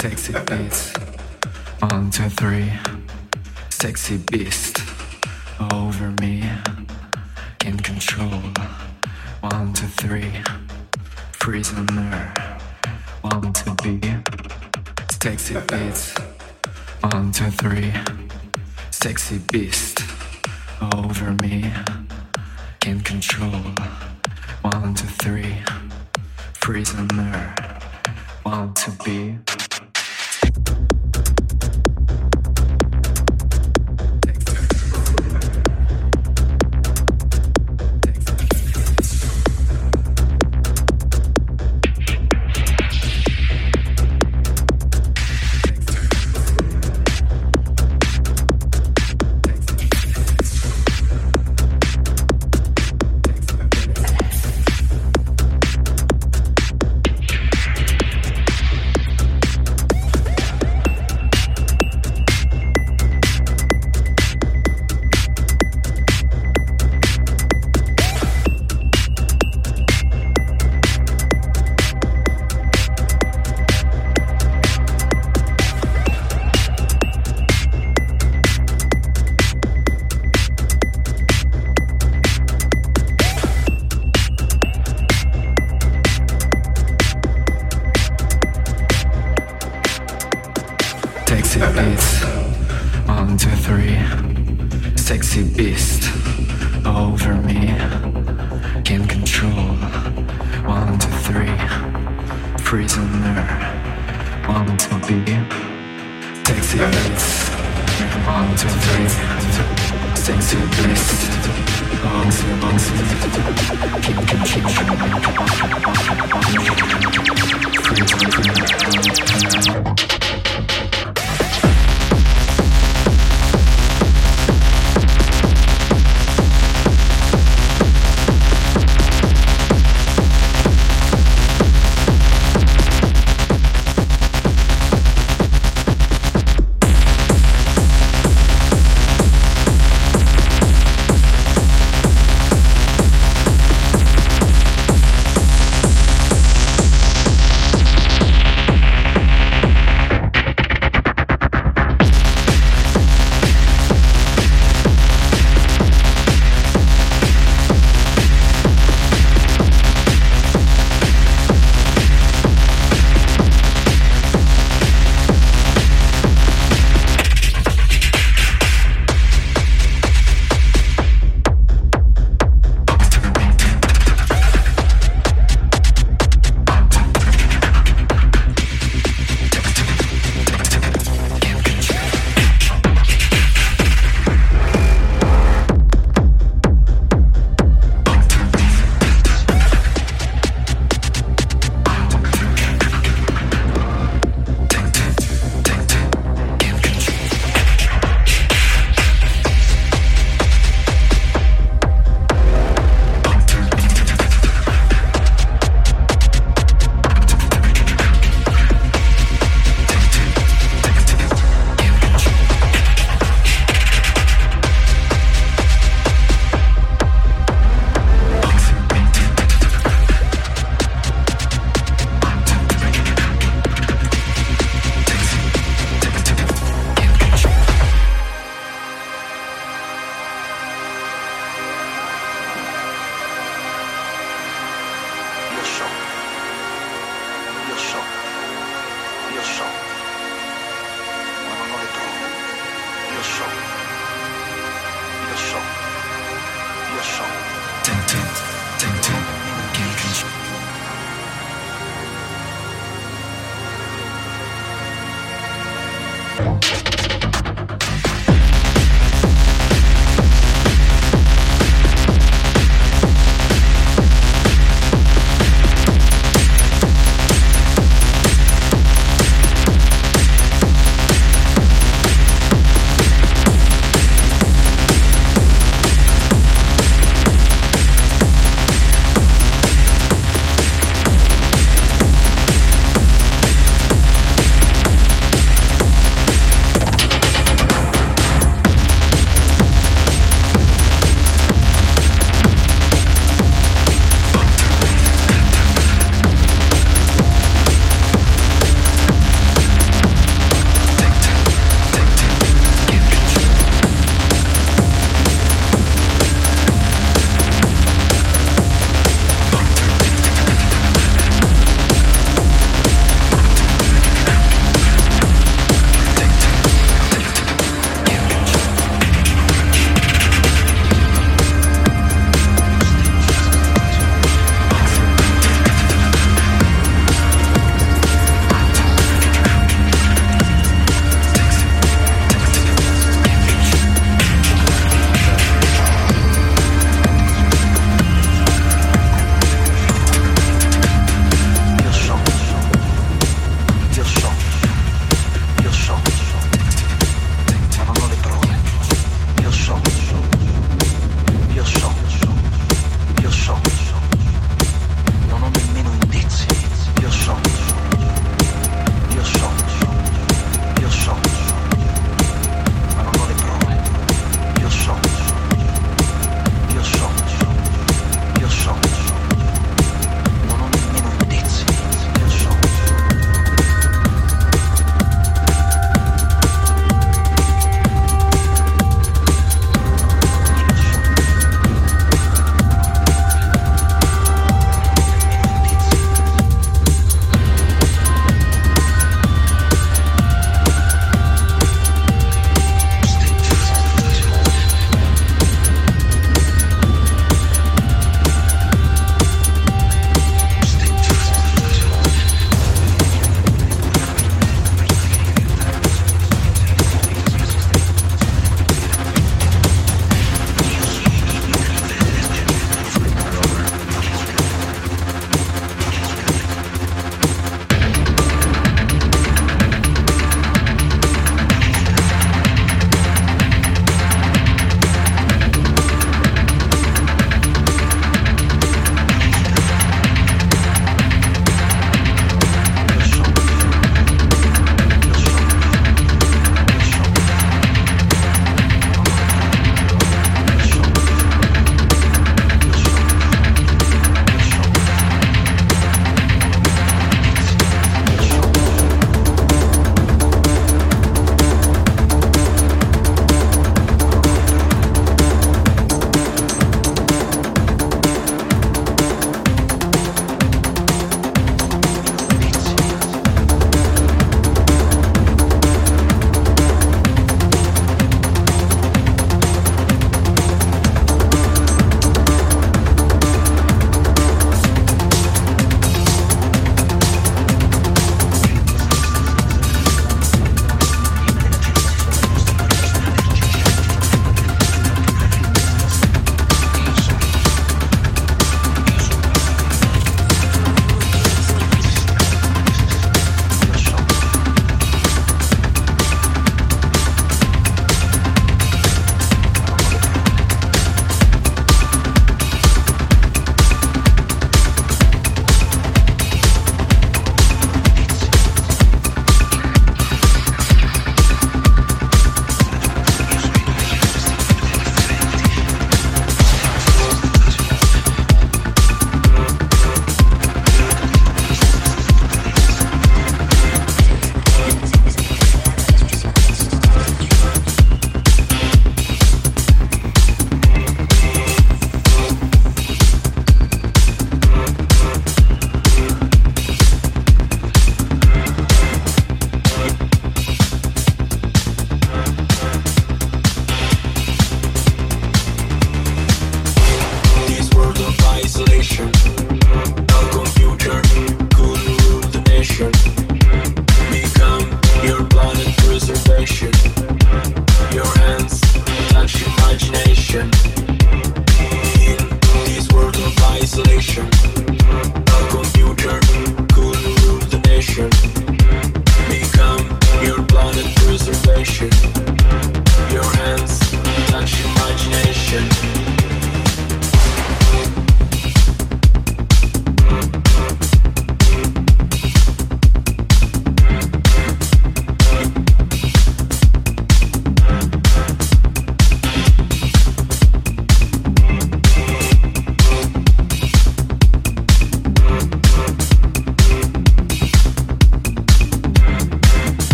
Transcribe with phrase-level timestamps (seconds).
[0.00, 0.94] Sexy beats.
[1.80, 2.72] One, two, three.
[3.68, 4.78] Sexy beast
[5.70, 6.42] over me.
[7.66, 8.40] In control.
[9.42, 10.32] One, two, three.
[11.32, 12.32] Prisoner.
[13.22, 14.00] Want to be.
[15.22, 16.14] Sexy beats.
[17.02, 17.92] One, two, three.
[18.90, 20.00] Sexy beast
[20.94, 21.70] over me.
[22.86, 23.60] In control.
[24.62, 25.56] One, two, three.
[26.58, 27.54] Prisoner.
[28.46, 29.59] Want to be.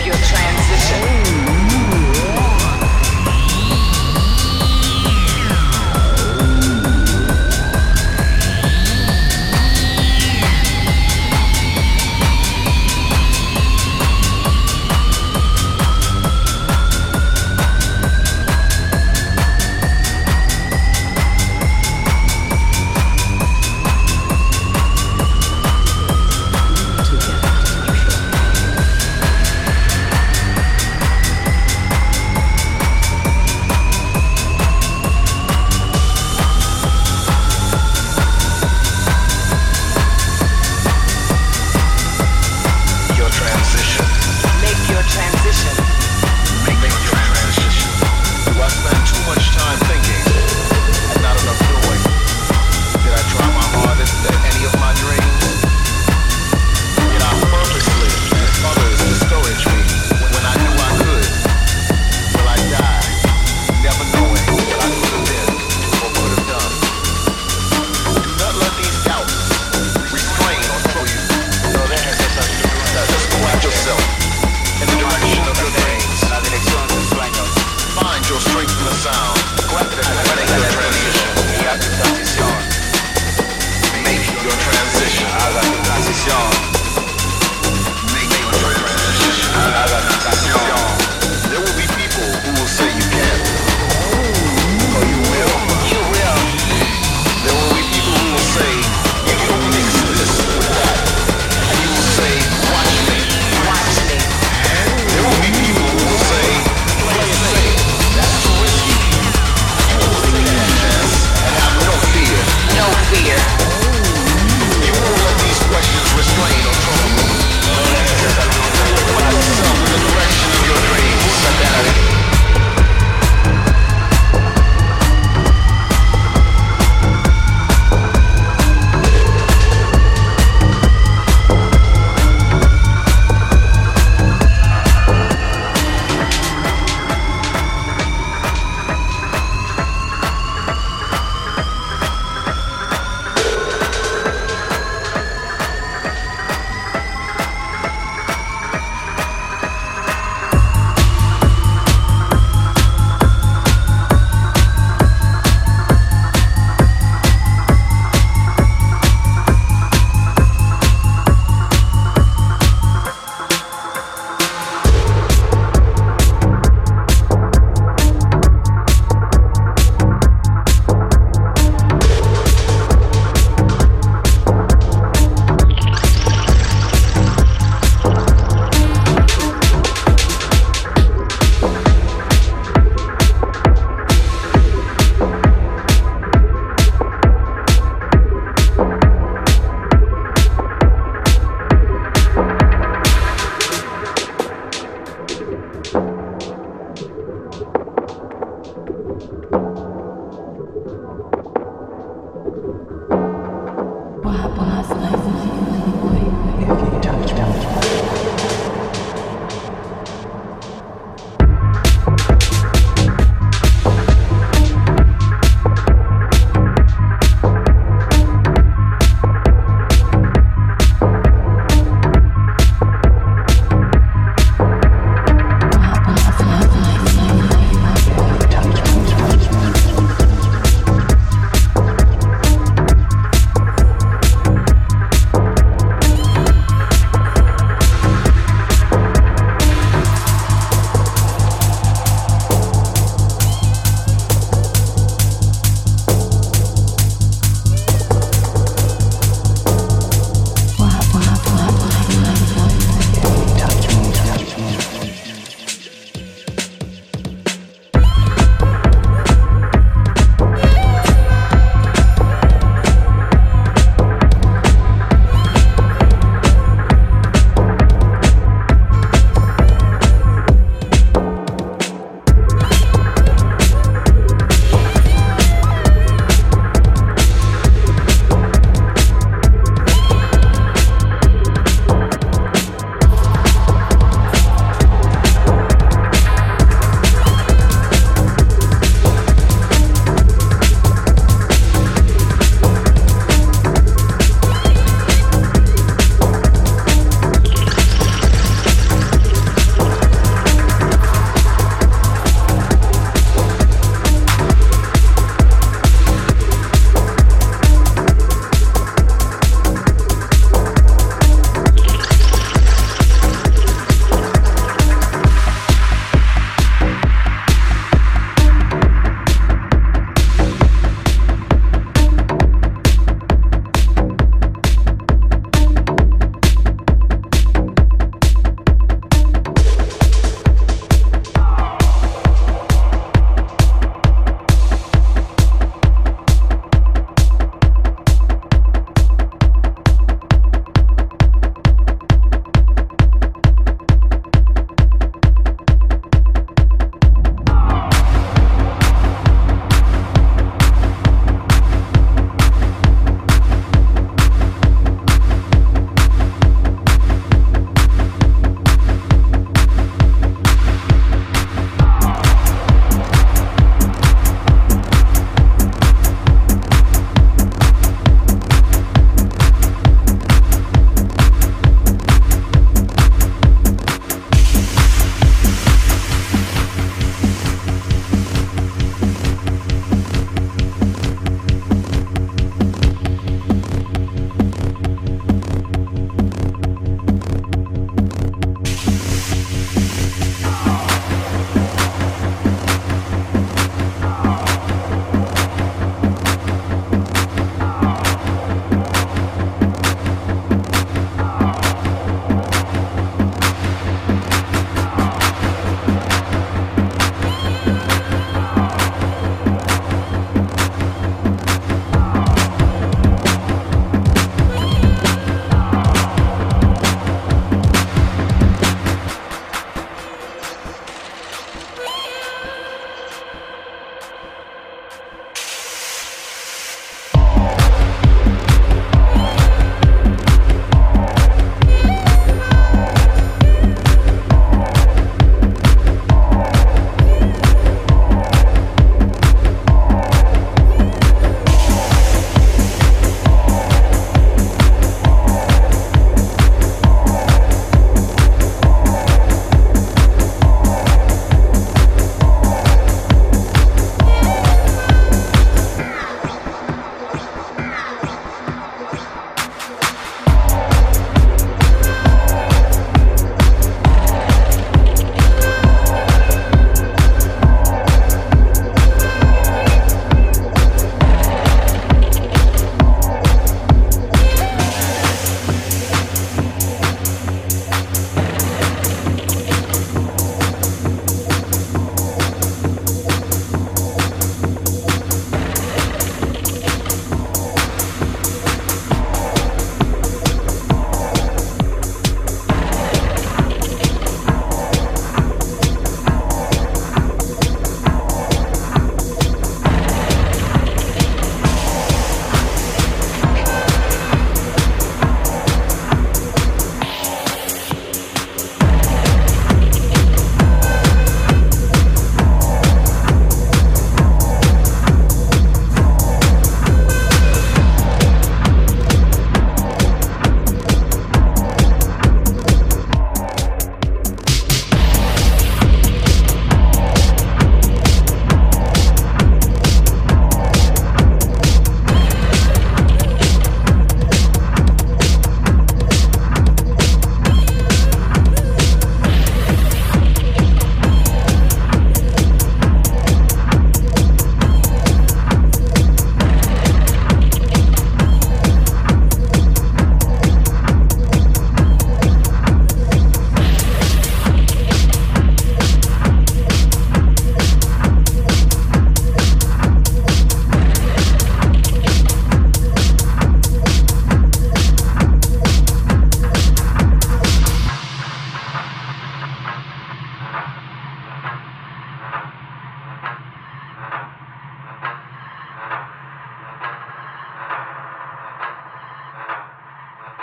[0.00, 0.41] Your transition.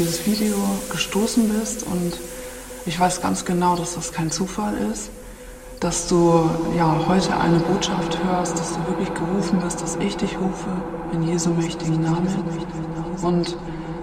[0.00, 0.56] dieses Video
[0.90, 2.18] gestoßen bist und
[2.86, 5.10] ich weiß ganz genau, dass das kein Zufall ist,
[5.78, 10.38] dass du ja heute eine Botschaft hörst, dass du wirklich gerufen bist, dass ich dich
[10.38, 10.70] rufe
[11.12, 12.28] in Jesu mächtigen Namen.
[13.20, 13.58] Und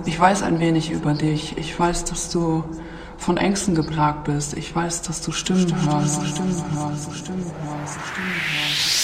[0.06, 1.57] ich weiß ein wenig über dich.
[1.57, 2.64] Ich weiß, dass du
[3.18, 4.53] von Ängsten geplagt bist.
[4.53, 8.97] Ich weiß, dass du Stimmen hörst, Stimmen hörst, Stimmen hörst, Stimmen hörst.